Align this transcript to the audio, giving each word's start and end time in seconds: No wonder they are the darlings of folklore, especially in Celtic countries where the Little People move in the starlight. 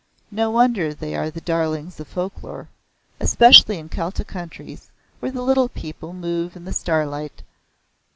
No 0.31 0.49
wonder 0.49 0.95
they 0.95 1.15
are 1.15 1.29
the 1.29 1.41
darlings 1.41 1.99
of 1.99 2.07
folklore, 2.07 2.69
especially 3.19 3.77
in 3.77 3.87
Celtic 3.87 4.25
countries 4.25 4.89
where 5.19 5.31
the 5.31 5.43
Little 5.43 5.69
People 5.69 6.11
move 6.11 6.55
in 6.55 6.65
the 6.65 6.73
starlight. 6.73 7.43